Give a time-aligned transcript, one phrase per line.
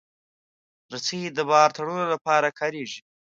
[0.93, 2.99] رسۍ د بار تړلو لپاره کارېږي.